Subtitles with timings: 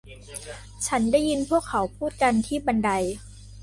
[0.87, 2.89] ฉันได้ยินพวกเขาพูดกันที่บันได